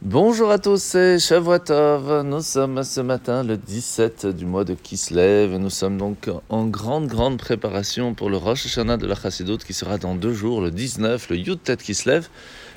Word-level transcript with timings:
Bonjour 0.00 0.52
à 0.52 0.60
tous, 0.60 0.80
c'est 0.80 1.18
Shavuotov. 1.18 2.22
Nous 2.22 2.40
sommes 2.40 2.84
ce 2.84 3.00
matin 3.00 3.42
le 3.42 3.56
17 3.56 4.26
du 4.26 4.46
mois 4.46 4.62
de 4.64 4.74
Kislev 4.74 5.56
nous 5.56 5.70
sommes 5.70 5.98
donc 5.98 6.30
en 6.48 6.66
grande, 6.68 7.08
grande 7.08 7.36
préparation 7.36 8.14
pour 8.14 8.30
le 8.30 8.36
Rosh 8.36 8.66
Hashanah 8.66 8.96
de 8.96 9.08
la 9.08 9.16
Chassidoute 9.16 9.64
qui 9.64 9.72
sera 9.72 9.98
dans 9.98 10.14
deux 10.14 10.32
jours, 10.32 10.60
le 10.60 10.70
19, 10.70 11.30
le 11.30 11.36
Yud 11.38 11.58
Kislev. 11.78 12.28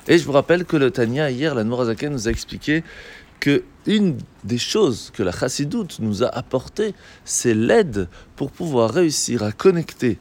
Et 0.08 0.18
je 0.18 0.24
vous 0.24 0.32
rappelle 0.32 0.64
que 0.64 0.76
le 0.76 0.90
Tanya, 0.90 1.30
hier, 1.30 1.54
la 1.54 1.62
Nourazaken 1.62 2.12
nous 2.12 2.26
a 2.26 2.30
expliqué 2.32 2.82
que 3.38 3.62
une 3.86 4.18
des 4.42 4.58
choses 4.58 5.12
que 5.14 5.22
la 5.22 5.30
Chassidoute 5.30 6.00
nous 6.00 6.24
a 6.24 6.26
apporté, 6.26 6.92
c'est 7.24 7.54
l'aide 7.54 8.08
pour 8.34 8.50
pouvoir 8.50 8.90
réussir 8.90 9.44
à 9.44 9.52
connecter 9.52 10.18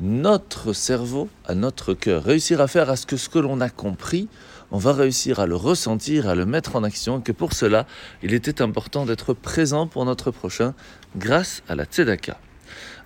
notre 0.00 0.72
cerveau 0.74 1.28
à 1.46 1.54
notre 1.54 1.94
cœur, 1.94 2.22
réussir 2.22 2.60
à 2.60 2.68
faire 2.68 2.90
à 2.90 2.96
ce 2.96 3.06
que 3.06 3.16
ce 3.16 3.28
que 3.28 3.38
l'on 3.38 3.60
a 3.60 3.70
compris, 3.70 4.28
on 4.70 4.78
va 4.78 4.92
réussir 4.92 5.40
à 5.40 5.46
le 5.46 5.56
ressentir, 5.56 6.28
à 6.28 6.34
le 6.34 6.46
mettre 6.46 6.76
en 6.76 6.84
action, 6.84 7.20
que 7.20 7.32
pour 7.32 7.52
cela, 7.52 7.86
il 8.22 8.34
était 8.34 8.62
important 8.62 9.06
d'être 9.06 9.32
présent 9.32 9.86
pour 9.86 10.04
notre 10.04 10.30
prochain 10.30 10.74
grâce 11.16 11.62
à 11.68 11.74
la 11.74 11.84
Tzedaka. 11.84 12.38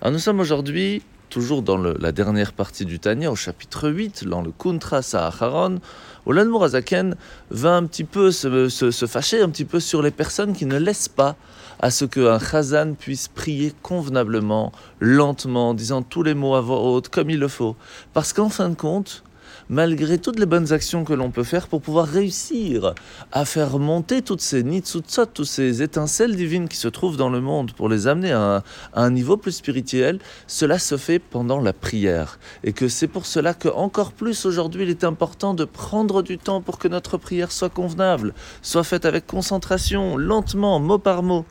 Alors 0.01 0.11
nous 0.11 0.19
sommes 0.19 0.39
aujourd'hui 0.39 1.03
toujours 1.29 1.63
dans 1.63 1.77
la 1.77 2.11
dernière 2.11 2.53
partie 2.53 2.85
du 2.85 2.99
Tanya, 2.99 3.31
au 3.31 3.35
chapitre 3.35 3.89
8, 3.89 4.25
dans 4.25 4.43
le 4.43 4.51
Kuntra 4.51 5.01
Saharon, 5.01 5.79
où 6.27 6.31
l'Anmour 6.31 6.65
Azaken 6.65 7.15
va 7.49 7.75
un 7.75 7.85
petit 7.85 8.03
peu 8.03 8.31
se, 8.31 8.69
se, 8.69 9.07
fâcher 9.07 9.41
un 9.41 9.49
petit 9.49 9.65
peu 9.65 9.79
sur 9.79 10.03
les 10.03 10.11
personnes 10.11 10.53
qui 10.53 10.67
ne 10.67 10.77
laissent 10.77 11.09
pas 11.09 11.35
à 11.79 11.89
ce 11.89 12.05
qu'un 12.05 12.37
chazan 12.37 12.93
puisse 12.93 13.29
prier 13.29 13.73
convenablement, 13.81 14.71
lentement, 14.99 15.73
disant 15.73 16.03
tous 16.03 16.21
les 16.21 16.35
mots 16.35 16.53
à 16.53 16.61
voix 16.61 16.79
haute, 16.81 17.09
comme 17.09 17.31
il 17.31 17.39
le 17.39 17.47
faut. 17.47 17.75
Parce 18.13 18.31
qu'en 18.31 18.49
fin 18.49 18.69
de 18.69 18.75
compte, 18.75 19.23
malgré 19.69 20.17
toutes 20.17 20.39
les 20.39 20.45
bonnes 20.45 20.73
actions 20.73 21.03
que 21.03 21.13
l'on 21.13 21.31
peut 21.31 21.43
faire 21.43 21.67
pour 21.67 21.81
pouvoir 21.81 22.07
réussir 22.07 22.93
à 23.31 23.45
faire 23.45 23.79
monter 23.79 24.21
toutes 24.21 24.41
ces 24.41 24.63
nitsutsot, 24.63 25.27
toutes 25.27 25.45
ces 25.45 25.81
étincelles 25.81 26.35
divines 26.35 26.67
qui 26.67 26.77
se 26.77 26.87
trouvent 26.87 27.17
dans 27.17 27.29
le 27.29 27.41
monde, 27.41 27.73
pour 27.73 27.89
les 27.89 28.07
amener 28.07 28.31
à 28.31 28.63
un, 28.93 29.11
niveau 29.11 29.37
plus 29.37 29.51
spirituel, 29.51 30.19
cela 30.47 30.79
se 30.79 30.97
fait 30.97 31.19
pendant 31.19 31.59
la 31.59 31.73
prière. 31.73 32.39
Et 32.63 32.73
que 32.73 32.87
c'est 32.87 33.07
pour 33.07 33.25
cela 33.25 33.53
que 33.53 33.69
encore 33.69 34.11
plus 34.11 34.45
aujourd'hui, 34.45 34.83
il 34.83 34.89
est 34.89 35.03
important 35.03 35.53
de 35.53 35.65
prendre 35.65 36.21
du 36.21 36.37
temps 36.37 36.61
pour 36.61 36.77
que 36.77 36.87
notre 36.87 37.17
prière 37.17 37.51
soit 37.51 37.69
convenable, 37.69 38.33
soit 38.61 38.83
faite 38.83 39.05
avec 39.05 39.27
concentration, 39.27 40.17
lentement, 40.17 40.79
mot 40.79 40.97
par 40.97 41.23
mot. 41.23 41.45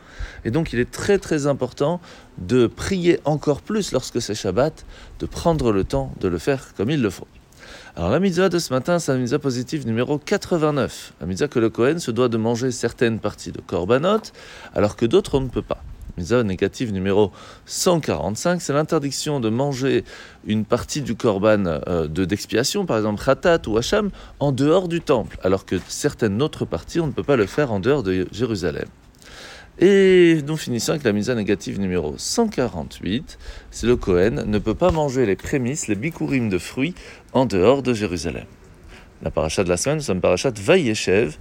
Et 0.44 0.50
donc 0.50 0.72
il 0.72 0.78
est 0.78 0.90
très 0.90 1.18
très 1.18 1.46
important 1.46 2.00
de 2.38 2.66
prier 2.66 3.20
encore 3.24 3.60
plus 3.60 3.92
lorsque 3.92 4.20
c'est 4.20 4.34
Shabbat, 4.34 4.84
de 5.20 5.26
prendre 5.26 5.72
le 5.72 5.84
temps 5.84 6.12
de 6.20 6.28
le 6.28 6.38
faire 6.38 6.74
comme 6.74 6.90
il 6.90 7.02
le 7.02 7.10
faut. 7.10 7.26
Alors 7.96 8.10
la 8.10 8.20
mitzvah 8.20 8.48
de 8.48 8.58
ce 8.58 8.72
matin, 8.72 8.98
c'est 8.98 9.12
la 9.12 9.18
mitzvah 9.18 9.38
positive 9.38 9.86
numéro 9.86 10.18
89. 10.18 11.12
La 11.20 11.26
mitzvah 11.26 11.48
que 11.48 11.58
le 11.58 11.70
Kohen 11.70 11.98
se 11.98 12.10
doit 12.10 12.28
de 12.28 12.36
manger 12.36 12.70
certaines 12.70 13.18
parties 13.18 13.52
de 13.52 13.60
korbanot, 13.60 14.32
alors 14.74 14.96
que 14.96 15.06
d'autres 15.06 15.36
on 15.36 15.42
ne 15.42 15.48
peut 15.48 15.62
pas. 15.62 15.82
Mitzvah 16.18 16.42
négative 16.42 16.92
numéro 16.92 17.32
145, 17.66 18.60
c'est 18.60 18.72
l'interdiction 18.74 19.40
de 19.40 19.48
manger 19.48 20.04
une 20.46 20.64
partie 20.64 21.00
du 21.00 21.14
korban 21.14 21.64
euh, 21.66 22.06
de 22.06 22.24
d'expiation, 22.24 22.84
par 22.84 22.98
exemple 22.98 23.24
khatat 23.24 23.62
ou 23.66 23.78
hacham, 23.78 24.10
en 24.38 24.52
dehors 24.52 24.88
du 24.88 25.00
temple, 25.00 25.38
alors 25.42 25.64
que 25.64 25.76
certaines 25.88 26.42
autres 26.42 26.66
parties, 26.66 27.00
on 27.00 27.06
ne 27.06 27.12
peut 27.12 27.22
pas 27.22 27.36
le 27.36 27.46
faire 27.46 27.72
en 27.72 27.80
dehors 27.80 28.02
de 28.02 28.26
Jérusalem. 28.30 28.88
Et 29.78 30.42
nous 30.46 30.58
finissons 30.58 30.90
avec 30.90 31.02
la 31.02 31.12
mise 31.12 31.30
négative 31.30 31.80
numéro 31.80 32.14
148. 32.18 33.38
C'est 33.70 33.86
le 33.86 33.96
Kohen 33.96 34.44
ne 34.46 34.58
peut 34.58 34.74
pas 34.74 34.90
manger 34.90 35.24
les 35.24 35.34
prémices, 35.34 35.88
les 35.88 35.94
bikurim 35.94 36.50
de 36.50 36.58
fruits 36.58 36.94
en 37.32 37.46
dehors 37.46 37.82
de 37.82 37.94
Jérusalem. 37.94 38.44
La 39.22 39.30
paracha 39.30 39.64
de 39.64 39.70
la 39.70 39.78
semaine, 39.78 39.96
nous 39.96 40.04
sommes 40.04 40.20
parachat 40.20 40.52
Vayeshev, 40.54 41.38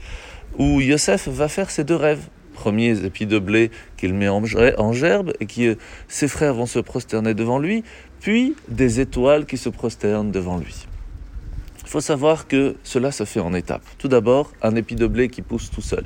où 0.58 0.80
Yosef 0.80 1.28
va 1.28 1.50
faire 1.50 1.70
ses 1.70 1.84
deux 1.84 1.96
rêves. 1.96 2.28
Premier 2.54 3.04
épis 3.04 3.26
de 3.26 3.40
blé 3.40 3.70
qu'il 3.98 4.14
met 4.14 4.30
en 4.30 4.94
gerbe 4.94 5.34
et 5.40 5.45
que 5.45 5.78
ses 6.08 6.28
frères 6.28 6.54
vont 6.54 6.66
se 6.68 6.80
prosterner 6.80 7.34
devant 7.34 7.60
lui, 7.60 7.84
puis 8.22 8.55
des 8.70 9.02
étoiles 9.02 9.45
qui 9.45 9.58
se 9.58 9.70
prosternent 9.70 10.32
devant 10.32 10.58
lui. 10.58 10.88
Il 11.92 11.96
faut 11.96 12.00
savoir 12.00 12.48
que 12.48 12.78
cela 12.86 13.12
se 13.12 13.26
fait 13.26 13.42
en 13.42 13.54
étapes. 13.54 13.84
Tout 13.98 14.08
d'abord, 14.08 14.54
un 14.62 14.78
épi 14.78 14.96
de 14.96 15.08
blé 15.08 15.28
qui 15.28 15.42
pousse 15.42 15.70
tout 15.70 15.82
seul. 15.82 16.06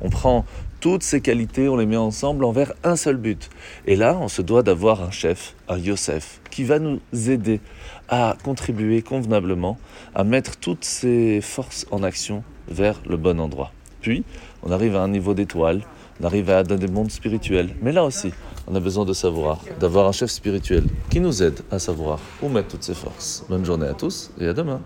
On 0.00 0.08
prend 0.08 0.44
toutes 0.78 1.02
ces 1.02 1.20
qualités, 1.20 1.68
on 1.68 1.74
les 1.74 1.86
met 1.86 1.96
ensemble 1.96 2.44
envers 2.44 2.72
un 2.84 2.94
seul 2.94 3.16
but. 3.16 3.50
Et 3.84 3.96
là, 3.96 4.16
on 4.20 4.28
se 4.28 4.42
doit 4.42 4.62
d'avoir 4.62 5.02
un 5.02 5.10
chef, 5.10 5.56
un 5.68 5.76
Yosef, 5.76 6.40
qui 6.52 6.62
va 6.62 6.78
nous 6.78 7.00
aider 7.12 7.60
à 8.08 8.36
contribuer 8.44 9.02
convenablement, 9.02 9.76
à 10.14 10.22
mettre 10.22 10.56
toutes 10.56 10.84
ces 10.84 11.40
forces 11.40 11.84
en 11.90 12.04
action 12.04 12.44
vers 12.68 13.02
le 13.04 13.16
bon 13.16 13.40
endroit. 13.40 13.72
Puis, 14.02 14.22
on 14.62 14.70
arrive 14.70 14.94
à 14.94 15.02
un 15.02 15.08
niveau 15.08 15.34
d'étoile, 15.34 15.80
on 16.20 16.26
arrive 16.26 16.48
à 16.48 16.62
des 16.62 16.86
mondes 16.86 17.10
spirituels. 17.10 17.70
Mais 17.82 17.90
là 17.90 18.04
aussi, 18.04 18.30
on 18.68 18.74
a 18.76 18.78
besoin 18.78 19.04
de 19.04 19.12
savoir, 19.12 19.64
d'avoir 19.80 20.06
un 20.06 20.12
chef 20.12 20.30
spirituel 20.30 20.84
qui 21.10 21.18
nous 21.18 21.42
aide 21.42 21.58
à 21.72 21.80
savoir 21.80 22.20
où 22.40 22.48
mettre 22.48 22.68
toutes 22.68 22.84
ces 22.84 22.94
forces. 22.94 23.44
Bonne 23.48 23.64
journée 23.64 23.88
à 23.88 23.94
tous 23.94 24.30
et 24.38 24.46
à 24.46 24.52
demain. 24.52 24.80